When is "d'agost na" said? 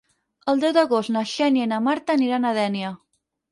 0.77-1.23